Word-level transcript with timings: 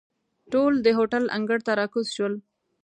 ټول 0.51 0.73
د 0.85 0.87
هوټل 0.97 1.23
انګړ 1.37 1.59
ته 1.67 1.71
را 1.79 1.85
کوز 1.93 2.07
شول. 2.15 2.33